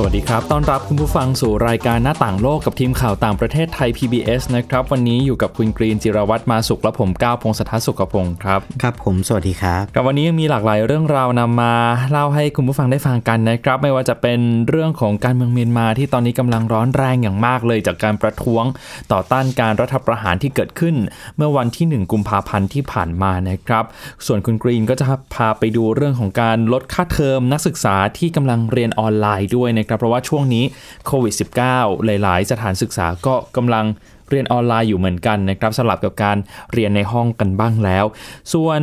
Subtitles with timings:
[0.00, 11.74] สวัสดีครับ ต้อนรับคุณผู้ฟังสู่รายการหน้าต่างโลกกับทีมข่าวต่างประเทศไทย PBS นะครับ วันนี้อยู่กับคุณกรีนจิรวัตรมาสุขและผมก้าวพงศธรสุขพงศ์ครับ ครับผม สวัสดีครับ กับวันนี้ยังมีหลากหลายเรื่องราวนำมา
[12.10, 18.64] เล่าให้คุณผู้ฟังได้ฟังกันนะครับ ไม่ว่าจะเป็นเรื่องของการเมืองเมียนมาที่ตอนนี้กำลังร้อนแรงอย่างมากเลย จากการประท้วง
[19.12, 20.96] ต่อต้านการรัฐประหารที่เกิดขึ้น
[21.36, 23.84] เมื่อวันที่ 1 กุมภาพันธ์ที่ผ่านมานะครับ
[24.26, 30.64] ส่วนคุณกรีนก็จะพาไปดูเรื่องของการลดค่าเทอมนักศึกษาที่กำลังเรียนออนไลน์ด้วยนะครับเพราะว่าช่วงนี้
[31.06, 31.34] โควิด
[31.70, 33.86] -19 หลาย ๆ สถานศึกษาก็กำลัง
[34.30, 36.36] เรียนออนไลน์อยู่เหมือนกันนะครับสลับกับการ
[36.72, 38.04] เรียนในห้องกันบ้างแล้ว
[38.52, 38.80] ส่วน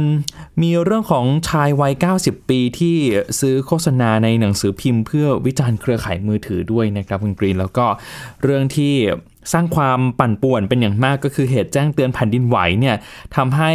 [0.62, 2.98] มีเรื่องของชายวัย 90 ปีที่
[3.40, 7.86] ซื้อโฆษณาในหนังสือพิมพ์เพื่อวิจารณ์เครือข่ายมือถือด้วยนะครับคุณกรีนแล้วก็
[8.44, 8.94] เรื่องที่
[9.54, 12.96] สร้างความปั่นป่วนเป็นอย่างมากก็คือเหตุแจ้งเตือนแผ่นดินไหวเนี่ย
[13.36, 13.74] ทำให้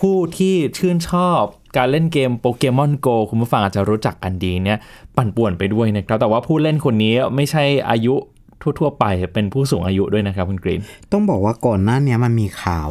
[0.00, 1.42] ผู้ที่ชื่นชอบ
[1.76, 4.78] การเล่นเกมโปเกมอนโกคุณผู้ฟังอาจจะรู้จักกันดีเนี่ย
[5.16, 8.14] ปั่นป่วนไปด้วยนะครับ แต่ว่าผู้เล่นคนนี้ไม่ใช่อายุ
[8.62, 10.80] ทั่ว ๆ ไปเป็นผู้สูงอายุด้วยนะครับคุณกรีน
[11.12, 12.90] ต้องบอกว่าก่อนหน้านี้มันมีข่าว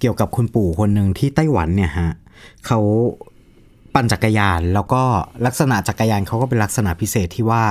[0.00, 2.10] เกี่ยวกับคุณปู่คนหนึ่งที่ไต้หวันเนี่ยฮะ
[2.66, 2.80] เขา
[3.94, 5.02] ปั่นจักรยานแล้วก็
[5.46, 7.62] ลักษณะจักรยานเขาก็เป็นลักษณะพิเศษที่ว่า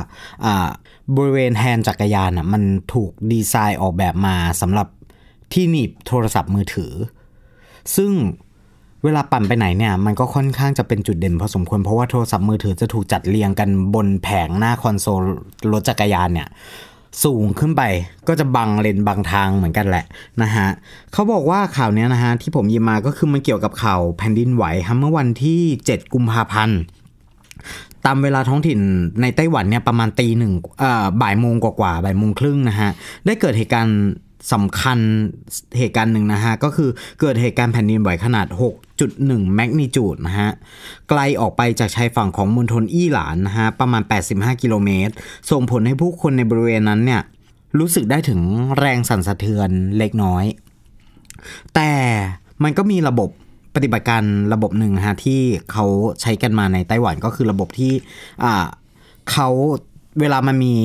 [0.46, 0.70] อ่า
[1.16, 4.88] บริเวณแฮนด์จักรยานอะมันถูกดีไซน์ออกแบบมาสำหรับ
[5.54, 6.94] ที่หนีบโทรศัพท์มือถือ
[7.96, 8.12] ซึ่ง
[9.04, 15.22] เวลาปั่นไปไหนเนี่ยมันก็ค่อนข้างจะเป็นจุดเด่นพอสมควรเพราะว่าโทรศัพท์มือถือจะถูกจัดเรียงกันบนแผงหน้าคอนโซล
[15.72, 16.48] รถจักรยานเนี่ย
[17.24, 17.82] สูงขึ้นไป
[18.28, 20.06] ก็จะบังเลนบางทางเหมือนกันแหละ
[20.42, 20.68] นะฮะ
[21.14, 26.80] เขาบอกว่าข่าวเนี้ยนะฮะที่ผมยิบมาก็คือมันเกี่ยวกับข่าวแผ่นดินไหวฮะเมื่อวันที่ 7 กุมภาพันธ์
[28.06, 28.80] ตามเวลาท้องถิ่น
[29.22, 30.54] ในไต้หวันเนี่ยประมาณตีหนึ่ง
[31.22, 32.90] บ่ายโมงกว่าๆบ่ายโมงครึ่งนะฮะ
[33.26, 33.98] ได้เกิดเหตุการณ์
[34.54, 35.00] สำคัญ
[35.78, 36.90] เหตุการณ์หนึ่งนะฮะก็คือ
[37.22, 38.48] เกิดเหตุการณ์แผ่นดินไหวขนาด
[39.00, 40.52] 6.1แมกนิจูดนะฮะ
[41.10, 44.02] ไกลออกไปจากชายฝั่งของมณฑลอี้หลานนะฮะ ประมาณ
[44.32, 45.14] 85 กิโลเมตร
[45.52, 47.22] ส่งผลให้ผู้คนในบริเวณนั้นเนี่ย
[47.80, 48.42] รู้สึกได้ถึง
[48.80, 50.46] แรงสั่นสะเทือนเล็กน้อย
[51.76, 51.92] แต่
[52.64, 53.30] มันก็มีระบบ
[53.76, 54.24] ปฏิบัติการ
[54.54, 55.86] ระบบหนึ่งฮะ ที่เขา
[56.22, 57.94] ใช้กันมาในไต้หวันก็คือระบบที่
[58.44, 58.54] อ่า
[59.32, 59.48] เขา
[60.20, 60.76] เวลามันมี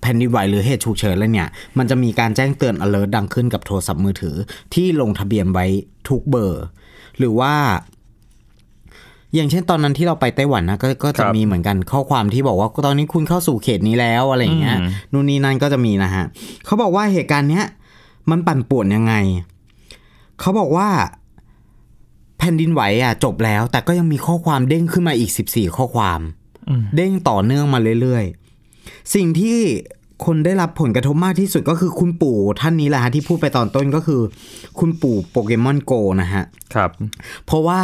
[0.00, 1.48] แผ่นดินไหวหรือเหตุฉุกเฉินแล้วเนี่ย
[1.78, 4.36] มันจะมีการแจ้งเตือน alert ดังขึ้นกับโทรศัพท์มือถือ
[4.74, 5.66] ที่ลงทะเบียนไว้
[6.08, 6.64] ทุกเบอร์
[7.18, 7.54] หรือว่า
[9.34, 16.24] อย่างเช่นตอนนั้นที่เราไปไต้หวันนะก็ก็จะมีเหมือนกันข้อความที่บอกว่าตอนนี้คุณเข้าสู่เขตนี้แล้วอะไรอย่างเงี้ยอืมนู่นนี่นั่นก็จะมีนะฮะ
[16.66, 17.64] เขาบอกว่าเหตุการณ์เนี้ย
[18.30, 19.14] มันปั่นป่วนยังไง
[20.40, 20.88] เขาบอกว่า
[22.38, 26.20] แผ่นดินไหวอะจบแล้ว แต่ก็ยังมีข้อความเด้งขึ้นมาอีก 14 ข้อความ
[26.68, 29.58] อืมเด้งต่อเนื่องมาเรื่อยๆ สิ่งที่
[30.24, 34.20] คนได้รับผลกระทบมากที่สุดก็คือคุณปู่ท่านนี้แหละฮะที่พูดไปตอนต้นก็คือ
[34.78, 36.44] คุณปู่โปเกมอนโกนะฮะ
[36.74, 36.90] ครับ
[37.46, 37.80] เพราะว่า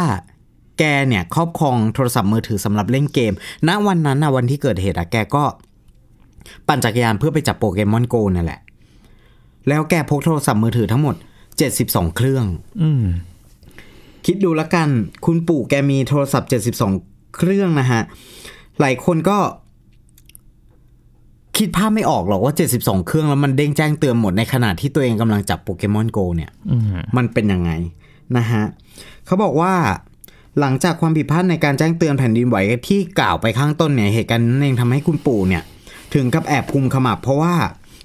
[0.79, 3.33] แกเนี่ยครอบครองโทรศัพท์มือถือสำหรับเล่นเกม
[3.67, 5.43] ณ วันนั้นนะวันที่เกิดเหตุอะแกก็
[6.67, 8.59] ปั่นจักรยานเพื่อไปจับโปเกมอนโกนั่นแหละ
[9.67, 11.15] แล้วแกพกโทรศัพท์มือถือทั้งหมด
[11.65, 12.45] 72 เครื่อง
[12.81, 13.05] อืม
[14.25, 14.89] คิดดูแล้วกัน
[15.25, 16.49] คุณปู่แกมีโทรศัพท์
[16.93, 18.01] 72 เครื่องนะฮะ
[18.79, 19.37] หลายคนก็
[21.57, 26.81] คิดภาพไม่ออกหรอกว่า 72 เครื่องแล้วมันเด้งแจ้งเตือนหมดในขณะที่ตัวเองกำลังจับโปเกมอนโกเนี่ยอืม
[27.17, 27.71] มันเป็นยังไง
[28.37, 28.63] นะฮะ
[29.25, 29.73] เขาบอกว่า
[30.59, 32.57] หลังจากความผิดพลาดในการแจ้งเตือนแผ่นดินไหว
[32.87, 35.63] ที่กล่าวไปข้างต้นเนี่ยเหตุการณ์นั้นเองทำให้คุณปู่เนี่ย
[36.13, 37.53] ถึงกับแอบกุมขมับเพราะว่า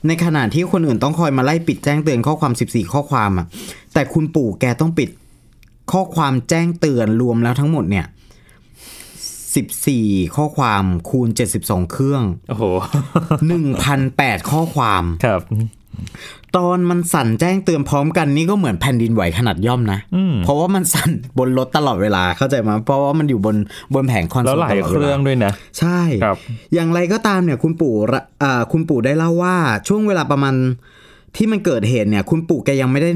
[0.07, 3.47] ในขณะที่คนอื่นต้องคอยมาไล่ปิดแจ้งเตือนข้อความ 14 ข้อความอะ
[3.95, 5.09] แต่คุณปู่แกต้องปิด
[5.93, 8.07] ข้อความแจ้งเตือนรวมแล้วทั้งหมดเนี่ย
[9.61, 11.29] 14 ข้อความคูณ
[11.61, 12.65] 72 เครื่อง โอ้โห
[13.59, 15.43] 1,008 ข้อความ ครับ
[16.57, 23.57] ตอนมันสั่นแจ้งเตือนพร้อมกันนี่ก็เหมือนแผ่นดินไหวขนาดย่อมนะอืมเพราะว่ามันสั่นบนรถตลอดเวลาเข้าใจไหมเพราะว่ามันอยู่บน
[23.95, 26.37] บนแผงคอนโซลแล้วหลายตดเครื่องวลาด้วยนะ ใช่ครับ
[26.75, 29.57] อย่างไรก็ตามเนี่ยคุณปู่ระอ่าคุณปู่ได้เล่าว่า
[29.89, 30.55] ช่วงเวลาประมาณ
[31.37, 33.11] ที่มันเกิดเหตุเนี่ย คุณปู่แกยังไม่ได้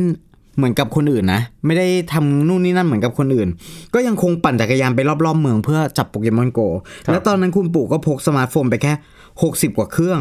[0.56, 3.48] เหมือนกับคนอื่นนะ ไม่ได้ทำนู่นนี่นั่นเหมือนกับคนอื่น
[3.94, 6.60] ก็ยังคงปั่นจักรยานไปรอบๆเมืองเพื่อจับโปเกมอนโก
[7.04, 8.92] ครับและตอนนั้นคุณปู่ก็พกสมาร์ทโฟนไปแค่
[9.34, 10.20] 60 กว่าเครื่อง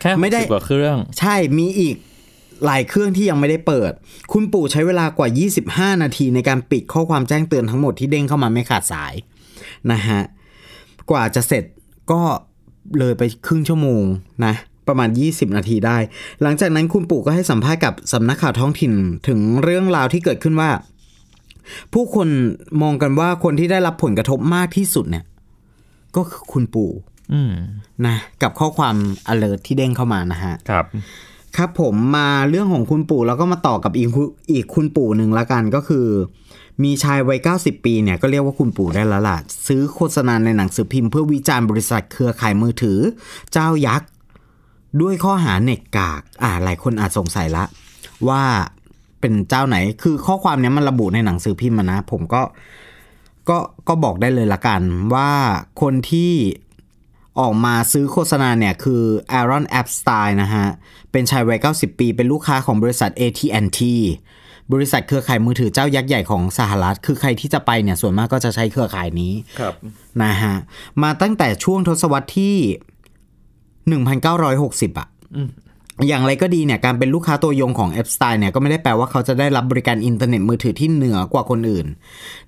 [0.00, 1.96] แค่ไม่ได้60กว่าเครื่อง ใช่มีอีก
[2.66, 3.92] หลายเครื่องที่ยังไม่ได้เปิด
[4.32, 5.28] คุณปู่ใช้เวลากว่า
[5.94, 9.14] 25 นาทีในการปิดข้อความแจ้งเตือนทั้งหมดที่เด้งเข้ามาไม่ขาดสาย
[9.92, 10.20] นะฮะ
[11.10, 11.64] กว่าจะเสร็จ
[12.12, 12.20] ก็
[12.98, 14.02] เลยไปครึ่งชั่วโมง
[14.44, 14.54] นะ
[14.88, 15.98] ประมาณ 20 นาทีได้
[16.42, 18.92] หลังจากนั้นคุณปู่ก็ให้สัมภาษณ์กับสำนักข่าวท้องถิ่น
[19.28, 20.70] ถึงเรื่องราวที่เกิดขึ้นว่า
[21.92, 22.28] ผู้คน
[22.82, 25.24] มองกันว่าคนที่ได้รับผลกระทบมากที่สุดเนี่ย
[26.16, 26.90] ก็คือคุณปู่
[27.32, 27.52] อืม
[28.06, 28.96] นะกับข้อความ
[29.32, 30.84] alert ที่เด้งเข้ามานะฮะครับ
[31.56, 36.06] ครับผมมาเรื่องของคุณปู่แล้วก็มาต่อกับอีกคุณอีกคุณปู่หนึ่งละกันก็คือ
[36.84, 42.98] มีชายวัย 90 ปีเนี่ยก็เรียกว่าคุณปู่ได้แล้วล่ะซื้อโฆษณาในหนังสือพิมพ์เพื่อวิจารณ์บริษัทเครือข่ายมือถือ
[43.52, 44.08] เจ้ายักษ์
[45.00, 47.64] ด้วยข้อหาเน็ตกาก อ่าหลายคนอาจสงสัยละ
[48.28, 48.42] ว่า
[49.20, 52.42] เป็นเจ้าไหน คือข้อความเนี้ยมันระบุในหนังสือพิมพ์มานะ ผมก็
[53.48, 53.58] ก็
[53.88, 54.80] ก็บอกได้เลยละกัน
[55.14, 55.30] ว่า
[55.80, 56.32] คนที่
[57.40, 59.02] ออกมาซื้อโฆษณาเนี่ยคือ
[59.38, 60.66] Aaron Epstein นะฮะ
[61.12, 63.80] เป็นชายวัย 90 ปี เป็นลูกค้าของบริษัท AT&T
[64.72, 69.74] บริษัทเครือข่ายมือถือเจ้ายักษ์ใหญ่ของสหรัฐ คือใครที่จะไปเนี่ยส่วนมากก็จะใช้เครือข่ายนี้ครับ
[70.22, 70.54] นะฮะ
[71.02, 72.56] มาตั้งแต่ช่วงทศวรรษที่
[73.90, 75.08] 1960อะ
[76.08, 81.86] อย่างไรก็ดีเนี่ยการเป็นลูกค้าตัวยงของ e p s t e i n เนี่ยก็ไม่ได้แปลว่าเขาจะได้รับบริการอินเทอร์เน็ตมือถือที่เหนือกว่าคนอื่น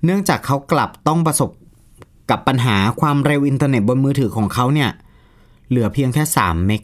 [0.03, 1.49] เนื่องจากเขากลับต้องประสบ
[2.29, 4.89] กับปัญหาความเร็วอินเทอร์เน็ตบนมือถือของเขาเนี่ย
[5.69, 6.81] เหลือเพียงแค่ 3 meg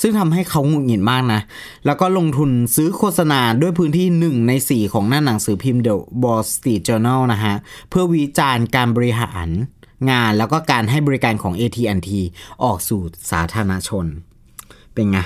[0.00, 1.40] ซึ่งทำให้เขาหงุดหงิดมากนะ
[1.86, 7.54] แล้วก็ลงทุนซื้อโฆษณาด้วยพื้นที่ 1 ใน 4 ของหน้าหนังสือพิมพ์ The Wall Street Journal นะฮะ
[7.90, 9.48] เพื่อวิจารณ์การบริหาร
[10.10, 12.10] งานแล้วก็การให้บริการของ AT&T
[12.64, 13.00] ออกสู่
[13.30, 14.06] สาธารณชน
[14.94, 15.18] เป็นไง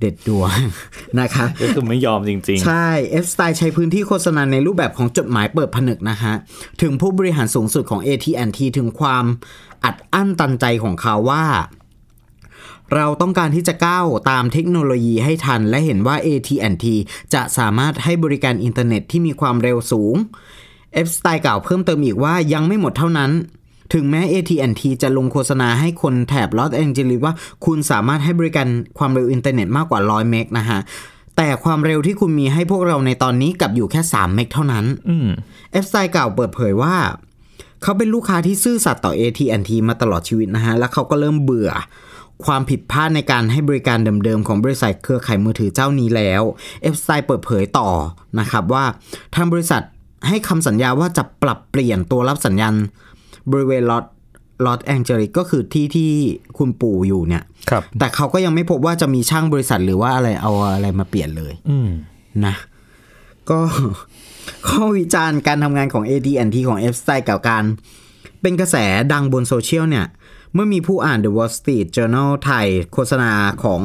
[0.00, 0.50] เด็ดดวง
[1.20, 2.88] นะคะก็คือไม่ยอมจริงใช่
[3.24, 6.34] F Style ใช้พื้นที่โฆษณาในรูปแบบของจดหมายเปิดผนึกนะฮะ
[6.82, 9.24] ถึงผู้บริหารสูงสุดของ AT&T ถึงความ
[9.84, 11.44] อัดอั้นตันใจของเขาว่า
[12.94, 16.84] เราต้องการที่จะก้าวตามเทคโนโลยีให้ทัน และเห็นว่า AT&T
[17.34, 20.16] จะสามารถให้บริการอินเทอร์เน็ตที่มีความเร็วสูง
[21.06, 23.30] Epstein กล่าวเพิ่มเติมอีกว่ายังไม่หมดเท่านั้น
[23.92, 27.34] ถึงแม้ AT&T จะลงโฆษณาให้คนแถบลอสแองเจลิสว่า
[27.66, 28.66] คุณสามารถให้บริการ
[28.98, 30.80] ความเร็วอินเทอร์เน็ตมากกว่า 100 meg นะฮะ
[31.36, 35.28] แต่ความเร็วที่คุณมีให้พวกเราในตอนนี้กลับอยู่แค่ 3 meg เท่านั้นๆอืม
[35.72, 36.94] เอฟไซกล่าวเปิดเผยว่า
[37.82, 41.70] เขาเป็นลูกค้าที่ซื่อสัตย์ต่อ AT&T มาตลอดชีวิตนะฮะ แล้วเขาก็เริ่มเบื่อ
[42.44, 46.42] ความผิดพลาดในการให้บริการเดิมๆ ของบริษัทเครือข่ายมือถือเจ้านี้แล้ว
[46.82, 47.88] เอฟไซเปิดเผยต่อ
[48.38, 48.84] นะครับว่า
[49.34, 49.82] ทางบริษัท
[50.28, 52.74] ให้คำสัญญาว่าจะปรับเปลี่ยนตัวรับสัญญาณ
[53.50, 54.04] บริเวณลอต
[54.66, 56.10] ลอตแองเจลิสก็คือที่ที่
[56.58, 61.88] คุณปู่อยู่เนี่ย ครับ แต่เขาก็ยังไม่พบว่าจะมีช่างบริษัทหรือว่าอะไรเอาอะไรมาเปลี่ยนเลยอืม
[62.46, 62.54] นะ
[63.50, 63.58] ก็
[64.68, 67.64] ข้อวิจารณ์การทำงานของ AT&T ของ F s t y l e กับการ
[68.42, 68.76] เป็นกระแส
[69.12, 70.06] ดังบนโซเชียลเนี่ย
[70.54, 73.32] เมื่อมีผู้อ่าน The Wall Street Journal ถ่าย โฆษณา
[73.64, 73.80] ของ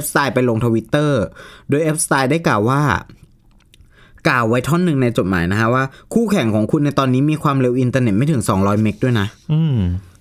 [0.00, 1.22] Epstein ไปลงทวิตเตอร์
[1.68, 2.82] โดย F s t y l e ได้กล่าวว่า
[4.28, 5.84] กล่าวไว้ท่อนหนึ่งในจดหมายนะฮะว่า
[6.14, 9.78] คู่แข่งของคุณในตอนนี้มีความเร็วอินเทอร์เน็ตไม่ถึง 200 meg ด้วยนะอืม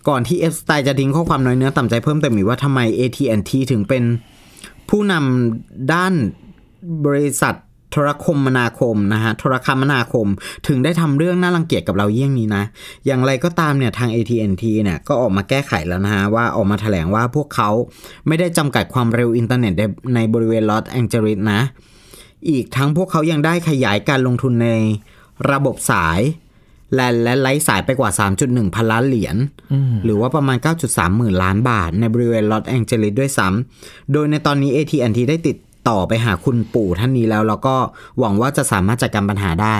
[0.07, 4.03] ก่อนที่ Epstein จะทิ้งข้อความน้อยเนื้อต่ำใจเพิ่มเติมอีกว่าทำไม AT&T ถึงเป็น
[4.89, 6.13] ผู้นำด้าน
[7.05, 7.55] บริษัท
[7.91, 10.27] โทรคมนาคมนะฮะโทรคมนาคม
[10.67, 12.63] ถึงได้ทำเรื่องน่ารังเกียจกับเราเยี่ยงนี้นะ
[13.05, 17.69] อย่างไรก็ตามเนี่ยทาง AT&T เนี่ยก็ออกมาแก้ไขแล้วนะฮะว่าออกมาแถลงว่าพวกเขา
[18.27, 19.83] ไม่ได้จำกัดความเร็วอินเทอร์เน็ตใน
[20.15, 21.61] ในบริเวณลอสแองเจลิสนะ
[22.49, 24.69] อีกทั้งพวกเขายังได้ขยายการลงทุนใน
[25.51, 26.21] ระบบสาย
[26.95, 28.11] และและไร้สายไปกว่า
[28.43, 29.35] 3.1 พันล้านเหรียญ
[30.03, 30.57] หรือว่าประมาณ
[30.87, 35.57] 9.3 หมื่นล้านบาท ในบริเวณลอสแองเจลิสด้วยซ้ำโดยในตอนนี้ AT&T ได้ติด
[35.89, 37.75] ต่อไปหาคุณปู่ท่านนี้แล้ว แล้วก็
[38.19, 39.77] หวังว่าจะสามารถจัดการปัญหาได้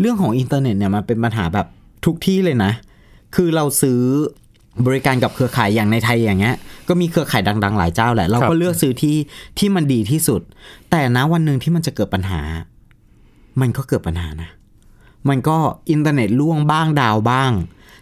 [0.00, 1.66] เรื่องของอินเทอร์เน็ตเนี่ยมันเป็นปัญหาแบบ
[2.04, 2.72] ทุกที่เลยนะ
[3.34, 4.00] คือเราซื้อ
[4.86, 6.56] บริการกับเครือข่ายอย่างในไทยอย่างเงี้ย
[6.88, 9.16] ก็มีเครือข่ายดัง ๆ หลายเจ้าแหละ เราครัก็บเลือกซื้อที่
[9.58, 10.40] ที่มันดีที่สุด
[10.90, 12.40] แต่นะวันหนึ่งที่มันจะเกิดปัญหา
[13.60, 14.50] มันก็เกิดปัญหานะ
[15.28, 15.58] มันก็
[15.90, 17.52] อินเทอร์เน็ตล่มบ้าง down บ้าง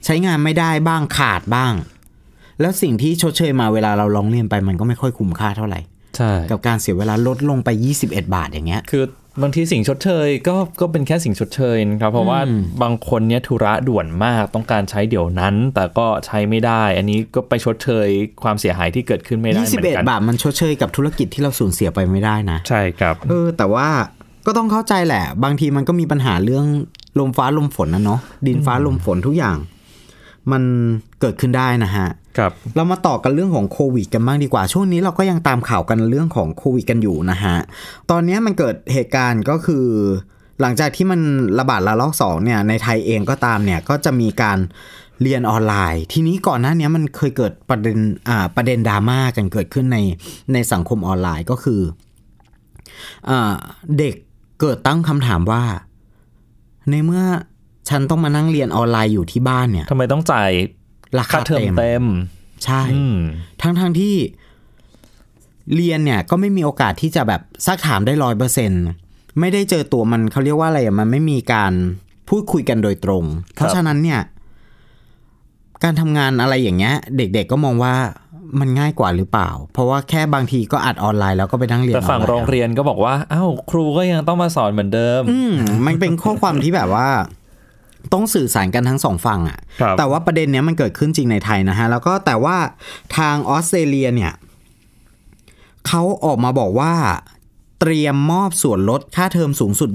[0.05, 1.73] ใช้งานไม่ได้บ้างขาดบ้าง
[2.61, 5.81] แล้วสิ่งที่ชดเชยมาเวลาเราร้องเรียนไปมันก็ไม่ค่อยคุ้มค่าเท่าไหร่
[6.17, 7.69] ใช่กับการเสียเวลาลดลงไป
[8.03, 9.03] 21 บาทอย่างเงี้ย คือ
[9.43, 12.41] บางทีสิ่งชดเชยก็ก็เป็นแค่สิ่งชดเชยนะครับเพราะว่า
[12.83, 18.09] บางคนเนี้ยธุระด่วนมากต้องการใช้เดี๋ยวนั้น แต่ก็ใช้ไม่ได้ อันนี้ก็ไปชดเชย
[18.43, 23.89] ความเสียหายที่เกิดขึ้นไม่ได้เหมือนกัน21บาทมันชดเชยกับธุรกิจที่เราสูญเสียไปไม่ได้นะ ใช่ครับเออแต่ว่า
[24.47, 26.67] ก็ต้องเข้าใจแหละ บางทีมันก็มีปัญหาเรื่อง
[27.19, 29.57] ลมฟ้าลมฝนนะเนาะดินฟ้าลมฝนทุกอย่าง
[30.53, 30.63] มัน
[31.21, 32.09] เกิดขึ้นได้นะฮะ
[32.39, 37.57] ครับเรามาต่อกันเรื่องของโควิดกันบ้างดีกว่า ช่วงนี้เราก็ยังตามข่าวกันเรื่องของโควิดกันอยู่นะฮะ
[38.11, 39.87] ตอนนี้มันเกิดเหตุการณ์ก็คือ
[40.61, 41.21] หลังจากที่มัน
[41.59, 44.59] ระบาดระลอกสองเนี่ยในไทยเองก็ตามเนี่ยก็จะมีการ
[45.23, 49.99] เรียนออนไลน์ ทีนี้ก่อนหน้านี้มันเคยเกิดประเด็นอ่าประเด็นดราม่ากันเกิดขึ้นใน
[50.53, 51.81] ในสังคมออนไลน์ก็คือ
[53.29, 53.55] อ่า
[53.99, 54.15] เด็ก
[54.61, 55.63] เกิดตั้งคำถามว่า
[56.91, 57.25] ในเมื่อ
[57.89, 60.51] ฉันต้องมานั่งเรียนออนไลน์อยู่ที่บ้านเนี่ยทำไมต้องจ่าย
[61.19, 62.05] ราค่าคาเทอมเต็มเต็ม
[62.64, 63.19] ใช่อืม
[63.62, 64.14] ทั้งทางๆที่
[65.75, 68.71] เรียนเนี่ยก็ไม่มีโอกาสที่จะแบบซักถามได้ร้อยเปอร์เซ็น
[69.40, 71.73] ไม่ได้เจอตัวมันเขาเรียกว่าอะไรอะมันไม่มีการ
[72.29, 73.25] พูดคุยกันโดยตรง
[73.55, 74.21] เพราะฉะนั้นเนี่ย
[75.83, 77.95] การทำงานอะไรอย่างเงี้ย เด็กๆก็มองว่า
[78.61, 85.52] มันง่ายกว่าหรือเปล่า เพราะว่าแค่บางทีก็อัดออนไลน์แล้วก็ไปนั่งเรียนแต่ฝั่งออนไลน์โรงเรียนก็บอกว่าอ้าวครูก็ยังต้องมาสอนเหมือนเดิม อืม
[85.87, 87.09] มันเป็นข้อความที่แบบว่า
[88.12, 92.57] ต้องสื่อสารกันทั้งสองฝั่งอะครับแต่ว่าประเด็นเนี้ยมันเกิดขึ้นจริงในไทยนะฮะ แล้วก็แต่ว่า
[93.16, 94.33] ทางออสเตรเลียเนี่ย
[95.87, 96.95] เขาออกมาบอกว่า
[97.80, 99.90] เตรียมมอบส่วนลดค่าเทอมสูงสุด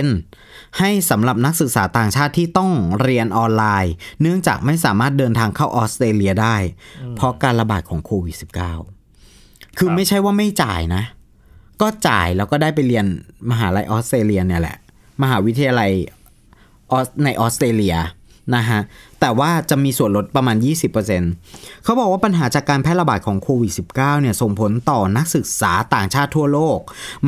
[0.00, 2.70] 20%ให้สำหรับนักศึกษาต่างชาติที่ต้อง
[3.02, 6.56] เรียนออนไลน์ เนื่องจากไม่สามารถเดินทางเข้าออสเตรเลียได้
[7.16, 8.36] เพราะการระบาดของโควิด
[9.02, 11.02] -19 คือไม่ใช่ว่าไม่จ่ายนะ
[11.80, 13.06] ก็จ่ายแล้วก็ได้ไปเรียน
[13.50, 14.76] มหาลัยออสเตรเลียเนี่ยแหละ
[15.22, 16.21] มหาวิทยาลัยออส
[17.24, 17.96] ในออสเตรเลีย
[18.56, 18.80] นะฮะ
[19.20, 20.56] แต่ว่าจะมีส่วนลดประมาณ
[21.20, 26.78] 20%เขาบอกว่าปัญหาจากการแพร่ระบาดของโควิด -19 เนี่ยส่งผลต่อนักศึกษาต่างชาติทั่วโลก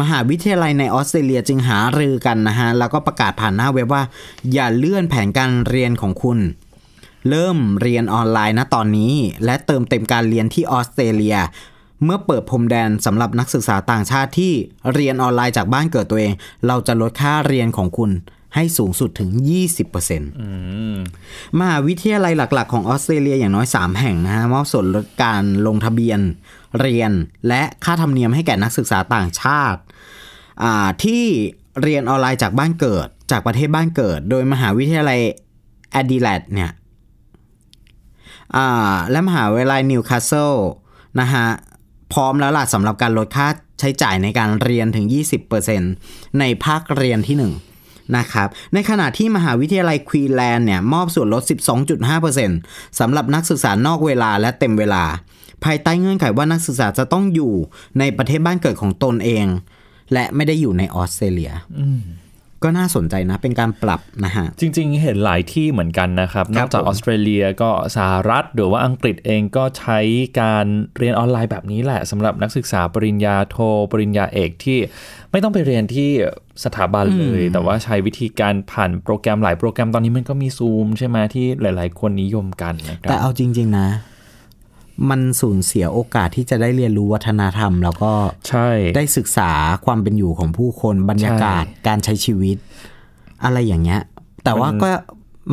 [0.00, 4.02] มหาวิทยาลัยในออสเตรเลียจึงหารือกันนะฮะ แล้วก็ประกาศผ่านหน้าเว็บว่า
[4.52, 6.38] อย่าเลื่อนแผนการเรียนของคุณ
[7.30, 11.36] เริ่มเรียนออนไลน์นะตอนนี้ และเติมเต็มการเรียนที่ออสเตรเลีย
[12.04, 14.52] เมื่อเปิดพรมแดนสำหรับนักศึกษาต่างชาติที่
[14.92, 16.32] เรียนออนไลน์จากบ้านเกิดตัวเอง
[16.66, 18.10] เราจะลดค่าเรียนของคุณ
[18.54, 19.30] ให้สูงสุดถึง
[20.04, 26.20] 20%มหาวิทยาลัยหลัก ๆ ของออสเตรเลียอย่างน้อย 3 แห่งนะฮะมอบส่วนลดการลงทะเบียน
[26.80, 27.12] เรียน
[27.48, 29.80] และค่าธรรมเนียมให้แก่นักศึกษาต่างชาติ
[30.62, 31.24] อ่าที่
[31.82, 35.20] เรียนออนไลน์จากบ้านเกิดจากประเทศบ้านเกิด โดยมหาวิทยาลัย
[35.90, 36.70] แอดิเลดเนี่ย
[38.56, 40.54] อ่าและมหาวิทยาลัยนิวคาสเซิล
[41.20, 41.46] นะฮะ
[42.12, 43.48] พร้อมแล้วล่ะสำหรับการลดค่า
[43.80, 45.06] ใช้จ่ายในการเรียนถึง
[45.72, 47.73] 20%ในภาคเรียนที่ 1
[48.16, 51.42] นะครับ ในขณะที่มหาวิทยาลัยควีนแลนด์เนี่ยมอบส่วนลด
[52.20, 55.04] 12.5%สำหรับนักศึกษานอกเวลาและเต็มเวลา
[55.64, 57.52] ภายใต้เงื่อนไขว่านักศึกษาจะต้องอยู่
[57.98, 59.46] ในประเทศบ้านเกิดของตนเอง
[60.12, 61.52] และไม่ได้อยู่ในออสเตรเลีย
[62.64, 69.98] ก็น่าสนใจนะเป็นการปรับนะฮะ จริง ๆ เห็นหลายที่เหมือนกันนะครับคนรัอบกจากผมออสเตรเลียก็สหรัฐหรือว่าอังกฤษเองก็ใช้
[70.40, 70.66] การ
[70.98, 73.56] เรียนออนไลน์แบบนี้แหละสำหรับนักศึกษาปริญญาโท
[73.92, 74.78] ปริญญาเอกที่
[75.30, 76.10] ไม่ต้องไปเรียนที่
[76.64, 83.88] สถาบันเลย แต่ว่าใช้วิธีการผ่านโปรแกรมหลายโปรแกรมตอนนี้มันก็มีซูมใช่ไหมที่หลาย ๆ คนนิยมกันนะครัแต่เอาจริง ๆ นะ
[85.10, 88.12] มันสูญเสียโอกาสที่จะได้เรียนรู้วัฒนธรรม แล้วก็
[88.48, 89.50] ใช่ได้ศึกษา
[89.86, 92.56] ความเป็นอยู่ของผู้คนบรรยากาศการใช้ชีวิต
[93.44, 94.00] อะไรอย่างเงี้ย
[94.44, 94.90] แต่ว่าก็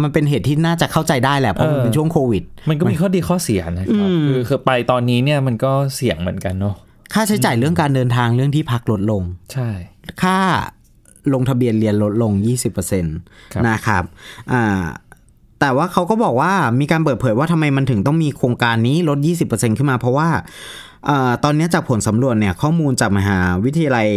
[0.01, 6.75] มันเป็นเหตุที่น่าจะเข้าใจได้แหละเพราะมันเป็นช่วงโควิด มันก็มีข้อดีข้อเสียนะครับคือคือไปตอนนี้เนี่ยมันก็เสี่ยงเหมือนกันเนาะ
[7.13, 9.69] ค่าใช้จ่ายเรื่องการเดินทางเรื่องที่พักลดลง ใช่
[10.24, 10.38] ค่า
[11.33, 12.31] ลงทะเบียนเรียนลดลง
[12.93, 14.03] 20%ครับนะครับ
[14.51, 14.83] อ่า
[15.62, 19.18] แต่ว่าเขาก็บอกว่ามีการเปิดเผยว่าทำไมมันถึงต้องมีโครงการนี้ลด
[19.50, 20.30] 20%ขึ้นมา เพราะว่า
[21.10, 24.10] อาตอนนี้จากผลสำรวจเนี่ยข้อมูลจากมหาวิทยาลัย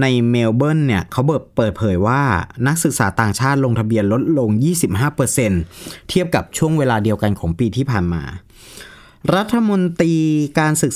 [0.00, 2.20] ในเมลเบิร์นเนี่ยเขาเปิดเปิดเผยว่า
[2.66, 4.50] นักศึกษาต่างชาติลงทะเบียนลดลง
[5.30, 8.24] 25%เทียบกับช่วงเวลาเดียวกันของปีที่ผ่านมา
[9.36, 10.14] รัฐมนตรี
[10.58, 10.92] การศึก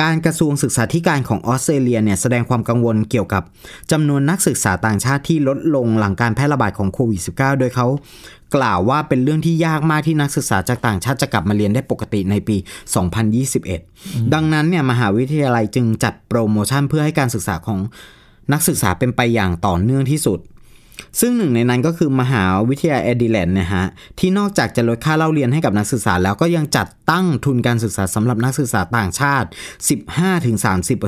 [0.00, 3.42] การกระทรวงศึกษาธิการของออสเตรเลียเนี่ยแสดงความกังวลเกี่ยวกับ
[3.92, 7.86] จำนวนนักศึกษาต่างชาติที่ลดลงหลังการแพร่ระบาดของโควิด -19 โดยเขา
[8.56, 12.56] กล่าวว่าเป็นเรื่องที่ยากมากที่นักศึกษาจากต่างชาติจะกลับมาเรียนได้ปกติในปี
[13.64, 17.78] 2021 ดังนั้นเนี่ยมหาวิทยาลัยจึงจัดโปรโมชั่นเพื่อให้การศึกษาของ
[18.52, 20.40] นักศึกษาเป็นไปอย่างต่อเนื่องที่สุด
[21.20, 23.84] ซึ่งหนึ่งในนั้นก็คือมหาวิทยาลัยเอดิเลนนะฮะ
[24.18, 29.48] ที่นอกจากจะลดค่าเล่าเรียนให้กับนักศึกษาแล้วก็ยังจัดตั้งทุนการศึกษาสำหรับนักศึกษาต่างชาติ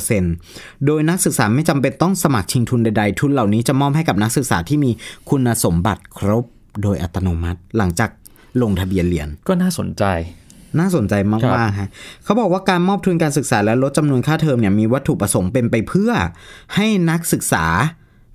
[0.02, 4.90] 15-30%โดยนักศึกษาไม่จำเป็นต้องสมัครชิงทุนใดๆ ทุนเหล่านี้จะมอบให้กับนักศึกษาที่มี
[5.30, 6.44] คุณสมบัติครบ
[6.82, 8.10] โดยอัตโนมัติหลังจาก
[8.62, 10.04] ลงทะเบียนเรียน ก็น่าสนใจ
[10.78, 11.88] น่าสนใจครัมากบๆฮะ
[12.24, 16.10] เขาบอกว่าการมอบทุนการศึกษาและลดจำนวนค่าเทอมเนี่ยมีวัตถุประสงค์เป็นไปเพื่อ
[16.74, 17.64] ให้นักศึกษา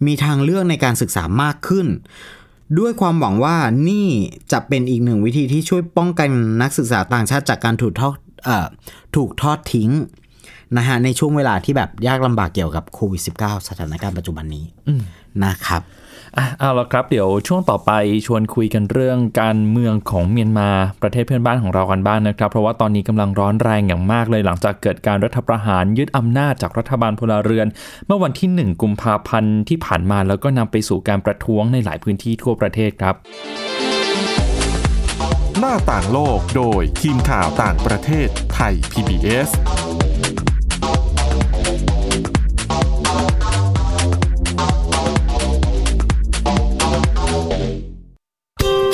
[0.05, 1.87] มีทางเลือกในการศึกษามากขึ้น
[2.79, 3.55] ด้วยความหวังว่า
[3.89, 4.07] นี่
[4.51, 6.29] จะเป็นอีกหนึ่งวิธีที่ช่วยป้องกัน
[6.61, 8.67] นักศึกษาต่างชาติจากการถูกทอดเอ่อ
[9.15, 9.91] ถูกทอดทิ้ง
[10.77, 14.65] นะฮะในช่วงเวลาที่แบบยากลำบากเกี่ยวกับโควิด -19 สถานการณ์ปัจจุบันนี้
[15.45, 15.81] นะครับ
[16.37, 17.91] อะเอาละครับเดี๋ยวช่วงต่อไป
[18.25, 20.69] ชวนคุยกันเรื่องการเมืองของเมียนมา
[21.01, 27.67] ประเทศเพื่อนบ้านของเรากันบ้างนะครับ เพราะว่าตอนนี้กำลังร้อนแรงอย่างมากเลยหลังจากเกิดการรัฐประหารยึดอำนาจจากรัฐบาลพลเรือน
[28.07, 33.15] เมื่อวันที่ 1 กุมภาพันธ์ที่ผ่านมาแล้วก็นำไปสู่การประท้วงในหลายพื้นที่ทั่วประเทศครับ
[35.59, 39.49] หน้าต่างโลกโดยทีมข่าวต่างประเทศไทย PBS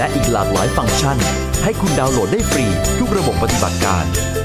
[0.00, 1.18] และอีกหลากหลายฟังก์ชัน
[1.64, 2.64] ให้คุณดาวน์โหลดได้ฟรี
[2.98, 4.04] ทุกระบบปฏิบัติการ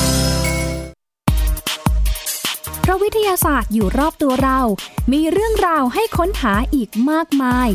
[2.81, 4.59] เพราะวิทยาศาสตร์อยู่รอบตัวเรา
[5.13, 7.69] มีเรื่องราวให้ค้นหาอีกมากมาย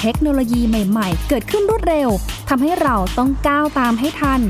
[0.00, 2.08] เทคโนโลยีใหม่ ๆ เกิดขึ้นรวดเร็ว
[2.48, 4.40] ทำให้เราต้องก้าวตามให้ทัน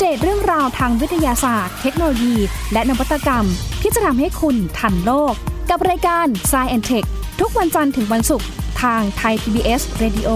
[0.00, 2.36] เดตเรื่องราวทางวิทยาศาสตร์ เทคโนโลยี
[2.72, 3.44] และนวัตกรรม
[3.82, 5.34] ที่จะทำให้คุณทันโลก
[5.70, 7.06] กับรายการ s c i e n t e c h
[7.40, 8.48] ทุกวันจันทร์ถึงวันศุกร์
[8.82, 10.28] ทางไทย PBS Radio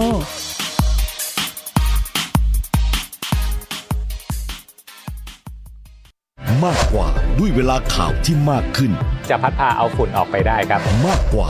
[6.65, 7.07] มากกว่า
[7.39, 8.91] ด้วยเวลาข่าวที่มากขึ้น
[9.29, 11.49] จะพัดพาเอาฝุ่นออกไปได้ครับ มากกว่า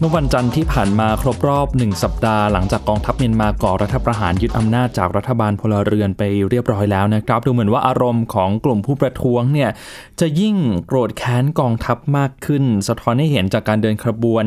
[0.00, 9.70] เมื่อวันจันทร์ที่ผ่านมาครบรอบ 1 สัปดาห์หลังจากกองทัพเมียนมาก่อรัฐประหารยึดอำนาจจากรัฐบาลพลเรือนไปเรียบร้อยแล้วนะครับ ดูเหมือนว่าอารมณ์ของกลุ่มผู้ประท้วงเนี่ย
[10.20, 14.44] จะยิ่งโกรธแค้นกองทัพมากขึ้น สะท้อนให้เห็นจากการเดินขบวน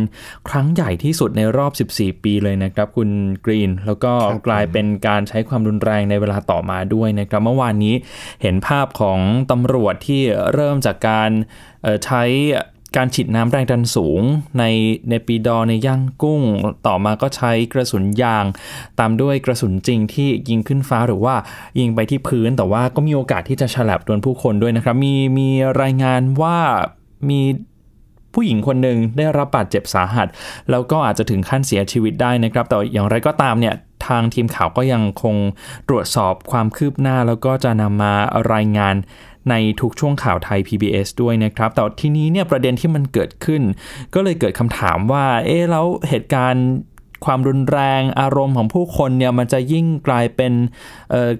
[0.49, 3.09] ครั้งใหญ่ที่สุดในรอบ 14 ปีเลยนะครับ คุณ
[3.45, 4.11] กรีน แล้วก็
[4.47, 7.95] กลายเป็นการใช้ความรุนแรงในเวลาต่อมาด้วยนะครับเมื่อวานนี้
[8.41, 9.19] เห็นภาพของ
[9.51, 10.21] ตำรวจที่
[10.53, 11.31] เริ่มจากการ
[12.05, 12.23] ใช้
[12.95, 14.21] การฉีดน้ำแรงดันสูง
[14.59, 14.63] ใน
[15.09, 16.41] ในปีดอในย่างกุ้ง
[16.87, 18.45] ต่อมาก็ใช้กระสุนยาง
[18.99, 21.35] ตามด้วยกระสุนจริงที่ยิงขึ้นฟ้าหรือว่า
[21.79, 25.49] ยิงไปที่พื้นแต่ว่าก็มีโอกาสที่จะฉลับโดนผู้คนด้วยนะครับ มีมี
[25.81, 26.57] รายงานว่า
[27.29, 27.41] มี
[28.33, 30.27] ผู้หญิงคนหนึ่งได้รับบาดเจ็บสาหัส
[30.71, 33.75] แล้วก็อาจจะถึงขั้นเสียชีวิตได้นะครับ แต่อย่างไรก็ตามเนี่ย
[34.07, 35.35] ทางทีมข่าวก็ยังคง
[35.89, 38.13] ตรวจสอบความคืบหน้า แล้วก็จะนำมา
[38.53, 38.95] รายงาน
[39.49, 43.61] ในทุกช่วงข่าวไทย PBS ด้วยนะครับแต่ทีนี้เนี่ยประเด็นที่มันเกิดขึ้น
[44.13, 46.67] ก็เลยเกิดคำถามว่า เอ๊ะแล้วเหตุการณ์
[47.25, 50.53] ความรุนแรงอารมณ์ของผู้คนเนี่ยมันจะยิ่งกลายเป็น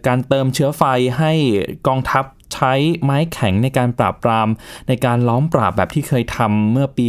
[0.08, 0.84] การเติมเชื้อไฟ
[1.18, 1.32] ให้
[1.88, 4.48] กองทัพใช้ไม้แข็งในการปราบปราม
[4.88, 7.06] ในการล้อมปราบแบบที่เคยทำเมื่อปี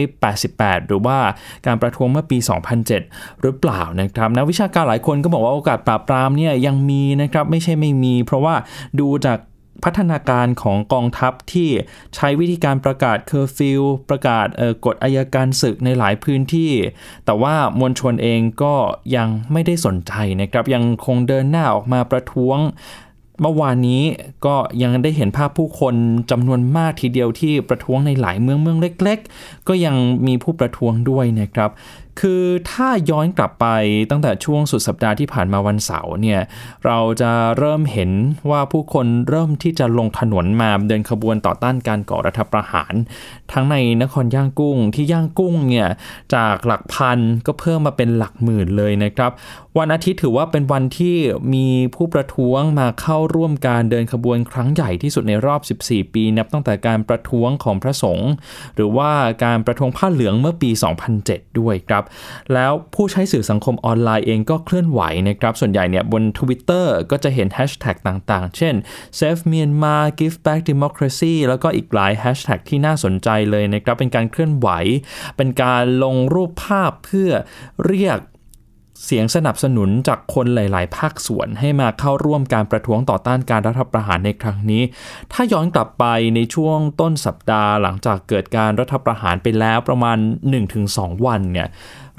[0.00, 1.18] 1988 หรือว่า
[1.66, 2.38] การประท้วงเมื่อปี
[2.88, 8.54] 2007 หรือเปล่านะครับนักวิชาการหลายคนก็บอกว่าโอกาสปราบปรามเนี่ยยังมีนะครับไม่ใช่ไม่มี เพราะว่า
[9.00, 9.38] ดูจาก
[9.84, 11.68] พัฒนาการของกองทัพที่
[12.14, 14.46] ใช้วิธีการประกาศเคอร์ฟิวประกาศ
[14.84, 16.72] กฎอายการศึกในหลายพื้นที่
[17.24, 18.74] แต่ว่ามวลชนเองก็
[19.16, 22.58] ยังไม่ได้สนใจนะครับยังคงเดินหน้าออกมาประท้วง
[23.42, 24.02] เมื่อวานนี้
[24.46, 25.94] ก็ยังได้เห็นภาพผู้คน
[26.30, 31.70] จำนวนมากทีเดียวที่ประท้วงในหลายเมืองเมืองเล็ก ๆ ก็ยังมีผู้ประท้วงด้วยนะครับ
[32.20, 33.66] คือถ้าย้อนกลับไป
[34.10, 36.40] ตั้งแต่ช่วงสุดสัปดาห์ที่ผ่านมาวันเสาร์เนี่ย
[36.86, 38.10] เราจะเริ่มเห็น
[38.50, 42.94] ว่าผู้คนเริ่มที่จะลงถนนมาเดินขบวนต่อต้านการก่อรัฐประหาร
[43.52, 45.88] ทั้งในนครย่างกุ้งที่ย่างกุ้งเนี่ย
[46.34, 49.30] จากหลักพันก็เพิ่มมาเป็นหลักหมื่นเลยนะครับ
[49.78, 51.16] วันอาทิตย์ถือว่าเป็นวันที่
[51.54, 58.30] มีผู้ประท้วงมาเข้าร่วมการเดินขบวนครั้งใหญ่ที่สุดในรอบ 14 ปีนับตั้งแต่การประท้วงของพระสงฆ์
[58.76, 59.10] หรือว่า
[59.44, 60.70] การประท้วงผ้าเหลืองเมื่อปี
[61.14, 62.01] 2007 ด้วยครับ
[62.54, 68.74] แล้วผู้ใช้สื่อสังคมออนไลน์เองก็เคลื่อนไหวนะครับ ส่วนใหญ่เนี่ยบน Twitter ก็จะเห็นแฮชแท็กต่างๆ เช่น
[69.18, 74.68] Save Myanmar Give Back Democracy แล้วก็อีกหลายแฮชแท็กที่น่าสนใจเลยนะครับ เป็นการเคลื่อนไหว
[75.36, 77.30] เป็นการลงรูปภาพเพื่อ
[77.86, 78.18] เรียก
[79.04, 84.82] เสียงสนับสนุนจากคนหลาย ๆ ภาคส่วนให้มาเข้าร่วมการประท้วงต่อต้านการรัฐประหารในครั้งนี้
[85.32, 90.18] ถ้าย้อนกลับไปในช่วงต้นสัปดาห์หลังจากเกิดการรัฐประหารไปแล้วประมาณ
[90.72, 91.68] 1-2 วันเนี่ย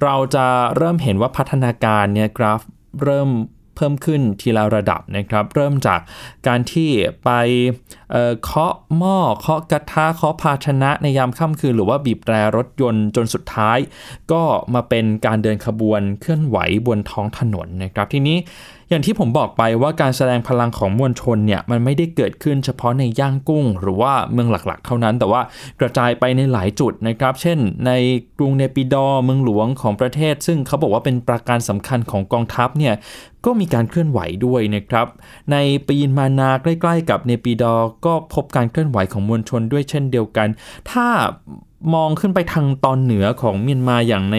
[0.04, 2.62] เราจะเริ่มเห็นว่าพัฒนาการเนี่ยกราฟ
[3.04, 3.30] เริ่ม
[3.76, 6.00] เพิ่มขึ้นทีละระดับนะครับ เริ่มจาก
[6.48, 6.90] การที่
[7.24, 7.30] ไป
[8.12, 13.78] เเคาะหม้อเคาะกระทะเคาะภาชนะในยามค่ำคืน หรือว่าบีบแตรรถยนต์จนสุดท้าย
[14.32, 14.42] ก็
[14.74, 16.58] มาเป็นการเดินขบวนเคลื่อนไหว
[16.88, 18.38] บนท้องถนนนะครับ ทีนี้
[18.90, 25.42] อย่างที่ผมบอกไปว่าการแสดงพลังของมวลชนเนี่ยมันไม่ได้เกิดขึ้นเฉพาะในย่างกุ้ง หรือว่าเมืองหลักๆ เท่านั้น แต่ว่า
[25.80, 27.92] กระจายไปในหลายจุดนะครับ เช่น ใน
[28.38, 32.94] กรุงเนปิดอเมืองหลวงของประเทศ ซึ่งเขาบอกว่าเป็นปราการสำคัญของกองทัพเนี่ย
[33.46, 35.08] ก็มีการเคลื่อนไหวด้วยนะครับ
[35.52, 37.74] ในปยินมานาใกล้ๆ กับเนปิดอ
[38.06, 40.48] ก็พบการเคลื่อนไหวของมวลชนด้วยเช่นเดียวกัน
[40.92, 41.08] ถ้า
[41.96, 44.38] มองขึ้นไปทางตอนเหนือของเมียนมาอย่างใน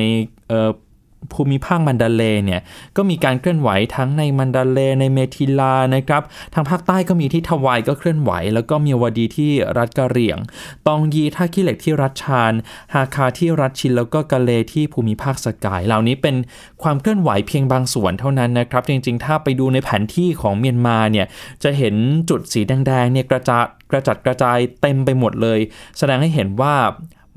[1.33, 2.61] ภูมิภาคมันดาเลเนี่ย
[2.97, 6.23] ก็มีการเคลื่อนไหวทั้งในมันดาเลในเมกทิลานะครับ
[6.55, 10.39] ทางภาคใต้ก็มีที่ทวายก็เคลื่อนไหว แล้วก็มีวดีที่รัฐกะเหรี่ยง
[10.87, 12.53] ตองยีท่าขี้เหล็กที่รัฐชาน
[12.95, 16.37] ฮาคาที่รัฐชินแล้วก็กะเลที่ภูมิภาคสกาย เหล่านี้เป็น
[16.83, 21.27] ความเคลื่อนไหวเพียงบางส่วนเท่านั้นนะครับ จริงๆ ถ้าไปดูในแผนที่ของเมียนมาเนี่ย
[21.63, 21.95] จะเห็น
[22.31, 25.59] จุดสีแดงๆเนี่ยกระจายกระจัดกระจายเต็มไปหมดเลย
[25.99, 26.75] แสดงให้เห็นว่า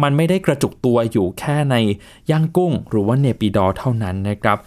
[0.03, 1.75] มันไม่ได้กระจุกตัวอยู่แค่ใน
[2.31, 4.59] ย่างกุ้ง หรือว่าเนปิดอเท่านั้นนะครับ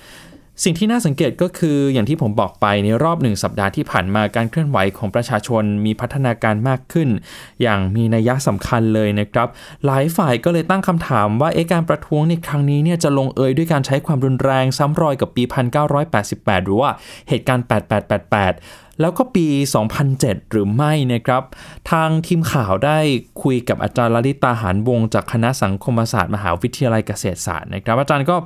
[0.64, 7.08] สิ่งที่น่าสังเกตก็คืออย่างที่ผมบอกไปในรอบหนึ่งสัปดาห์ที่ผ่านมาการเคลื่อนไหวของประชาชนมีพัฒนาการมากขึ้น
[7.62, 9.48] อย่างมีนัยสำคัญเลยนะครับ
[9.86, 15.42] หลายฝ่ายก็เลยตั้งคำถามว่าเอการประท้วงในครั้งนี้เนี่ยจะลงเอยด้วยการใช้ความรุนแรงซ้ำรอยกับปี
[16.04, 16.90] 1988 หรือว่า
[17.28, 17.64] เหตุการณ์
[18.28, 19.46] 8888 แล้วก็ปี
[20.00, 21.42] 2007 หรือไม่นะครับ
[21.90, 22.98] ทางทีมข่าวได้
[23.42, 28.36] คุยกับอาจารย์ลลิตาหารวงจากคณะสังคมศาสตร์มหาวิทยาลัยเกษตรศาสตร์นะครับ อาจารย์ก็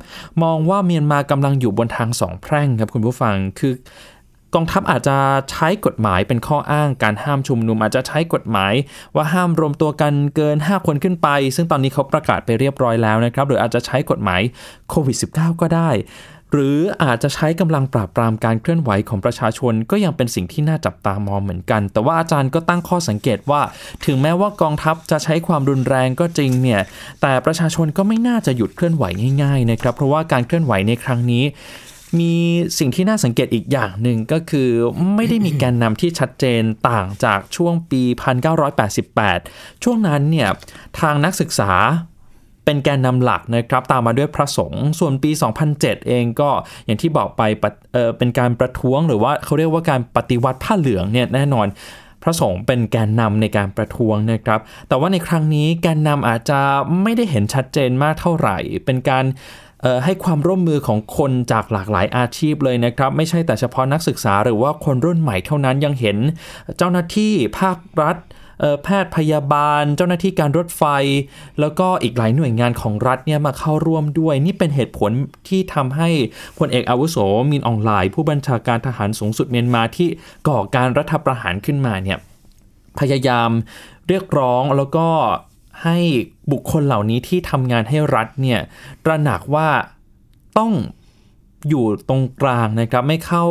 [0.43, 3.75] มองว่าเมียนมากำลังอยู่บนทางสองแพร่งครับคุณผู้ฟังคือ
[4.55, 5.17] กองทัพอาจจะ
[5.51, 8.75] ใช้กฎหมายเป็นข้ออ้างการห้ามชุมนุม อาจจะใช้กฎหมาย
[9.15, 14.41] ว่าห้ามรวมตัวกันเกิน 5 คนขึ้นไป ซึ่งตอนนี้เขาประกาศไปเรียบร้อยแล้วนะครับ หรืออาจจะใช้กฎหมาย
[14.91, 15.91] โควิด -19 ก็ได้
[16.57, 23.61] หรืออาจจะใช้กำลังปราบปรามการเคลื่อนไหวของประชาชนก็ยังเป็นสิ่งที่น่าจับตามองเหมือนกัน แต่ว่าอาจารย์ก็ตั้งข้อสังเกตว่า
[24.07, 26.81] ถึงแม้ว่ากองทัพจะใช้ความรุนแรงก็จริงเนี่ย
[27.23, 29.05] แต่ประชาชนก็ไม่น่าจะหยุดเคลื่อนไหว
[29.43, 31.45] ง่ายๆนะครับเพราะว่าการเคลื่อนไหวในครั้งนี้
[32.19, 32.35] มี
[32.79, 34.71] สิ่งที่น่าสังเกตอีกอย่างหนึ่งก็คือ
[35.17, 38.03] ไม่ได้มีแกนนำที่ชัดเจนต่างจากช่วงปี
[38.93, 40.49] 1988 ช่วงนั้นเนี่ย
[41.01, 41.73] ทางนักศึกษา
[42.65, 45.31] เป็นแกนนำหลักนะครับตามมาด้วยพระสงฆ์ส่วนปี
[45.71, 46.51] 2007 เองก็
[46.87, 47.43] อย่างที่บอกไป
[47.93, 51.67] เเป็นการประท้วงหรือว่าเขาเรียกว่าการปฏิวัติผ้าเหลืองเนี่ยแน่นอน
[52.23, 56.61] พระสงฆ์เป็นแกนนำในการประท้วงนะครับ แต่ว่าในครั้งนี้แกนนำอาจจะ
[57.03, 59.25] ไม่ได้เห็นชัดเจนมากเท่าไหร่ เป็นการ
[60.05, 66.19] ให้ความร่วมมือของคนจากหลากหลายอาชีพเลยนะครับ ไม่ใช่แต่เฉพาะนักศึกษาหรือว่าคนรุ่นใหม่เท่านั้นยังเห็น
[66.79, 68.17] เจ้าหน้าที่ภาครัฐ
[68.83, 70.83] แพทย์พยาบาล เจ้าหน้าที่การรถไฟ
[71.61, 75.11] แล้วก็อีกหลายหน่วยงานของรัฐเนี่ยมาเข้าร่วมด้วย นี่เป็นเหตุผล
[75.49, 76.09] ที่ทำให้
[76.59, 77.17] พลเอกอาวุโส
[77.51, 80.09] มินอองไลน์ผู้บัญชาการทหารสูงสุดเมียนมาที่
[80.49, 82.19] ก่อการรัฐประหารขึ้นมาเนี่ย
[82.99, 83.51] พยายาม
[84.09, 85.07] เรียกร้องแล้วก็
[85.85, 85.99] ให้
[86.53, 88.61] บุคคลเหล่านี้ที่ทำงานให้รัฐเนี่ย
[89.05, 89.69] ตระหนักว่า
[90.59, 90.73] ต้อง
[91.69, 93.45] อยู่ตรงกลางนะครับไม่เข้า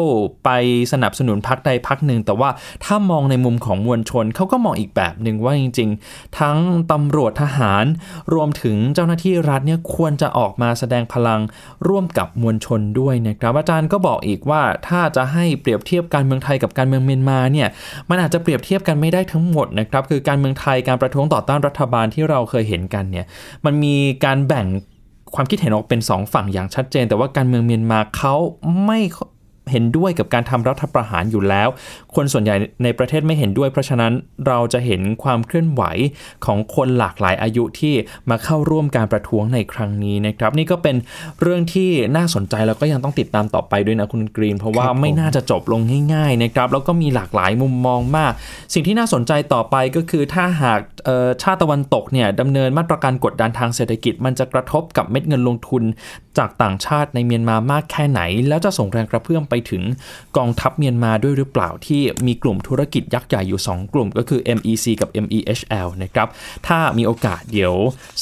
[0.46, 0.50] ไป
[0.92, 2.50] สนับสนุนพักใดพักหนึ่ง แต่ว่า
[2.86, 6.58] ถ้ามองในมุมของมวลชนเขาก็มองอีกแบบหนึ่งว่าจริง ๆ ทั้ง
[6.92, 7.86] ตำรวจทหาร
[8.34, 11.42] รวมถึงเจ้าหน้าที่รัฐเนี่ยควรจะออกมาแสดงพลัง
[11.88, 17.68] ร่วมกับมวลชนด้วยนะครับอาจารย์ก็บอกอีกว่าถ้าจะให้เปรียบเทียบการเมืองไทยกับการเมืองเมียนมาเนี่ย
[18.10, 23.26] มันอาจจะเปรียบเทียบกันไม่ได้ทั้งหมดนะครับคือการเมืองไทยการประท้วงต่อต้านรัฐบาลที่เราเคยเห็นกันเนี่ย
[23.66, 23.96] มันมี
[24.26, 24.68] การแบ่ง
[25.36, 28.36] ความคิดเห็นออกเป็น 2 ฝั่งอย่างชัดเจน แต่ว่าการเมืองเมียนมาเขา
[28.86, 29.00] ไม่
[29.72, 31.70] เห็นด้วยกับการทำรัฐประหารอยู่แล้ว
[32.16, 34.14] คนส่วนใหญ่ในประเทศไม่เห็นด้วย เพราะฉะนั้น
[34.48, 35.84] เราจะเห็นความเคลื่อนไหว
[36.46, 37.94] ของคนหลากหลายอายุที่
[38.30, 40.96] มาเข้าร่วมการประท้วงในครั้งนี้นะครับ นี่ก็เป็น
[41.42, 45.82] เรื่องที่น่าสนใจแล้วก็ยังต้องติดตามต่อไปด้วยนะคุณกรีน เพราะว่าไม่น่าจะจบลง
[46.14, 48.32] ง่ายๆนะครับแล้วก็มีหลากหลายมุมมองมาก
[48.74, 50.80] สิ่งที่น่าสนใจต่อไปก็คือถ้าหาก
[51.42, 55.84] ชาติตะวันตกเนี่ยดำเนินมาตรการกดดันทางเศรษฐกิจ มันจะกระทบกับเม็ดเงินลงทุน
[56.38, 59.84] จากต่างชาติในเมียนมามากแค่ไหน แล้วจะส่งแรงกระเพื่อมไปถึง
[60.38, 66.28] กองทัพเมียนมาด้วยหรือเปล่าที่มีกลุ่มธุรกิจยักษ์ใหญ่อยู่ 2 กลุ่ม ก็คือ MEC กับ MEHL นะครับ
[66.68, 67.74] ถ้ามีโอกาสเดี๋ยว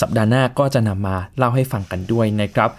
[0.02, 2.70] สัปดาห์หน้าก็จะนำมาเล่าให้ฟังกันด้วยนะครับ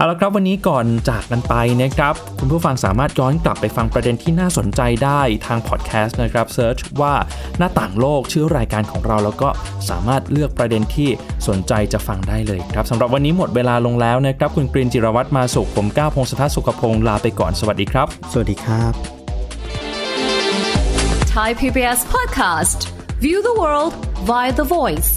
[0.00, 7.14] เอาละครับวันนี้ก่อนจากกันไปนะครับ คุณผู้ฟังสามารถย้อนกลับไปฟังประเด็นที่น่าสนใจได้ทางพอดแคสต์นะครับเซิร์ชว่า
[7.58, 9.48] หน้าต่างโลกชื่อรายการของเรา แล้วก็
[9.90, 11.08] สามารถเลือกประเด็นที่
[11.48, 18.92] สนใจจะฟังได้เลยครับสำหรับวันนี้หมดเวลาลงแล้วนะครับ คุณกรีนจิรวัตรมาสุขผมก้าวพงศธรสุขพงศ์ลาไปก่อนสวัสดีครับ สวัสดีครับ
[21.34, 22.78] Thai PBS podcast
[23.24, 23.92] View the world
[24.28, 25.10] via the voice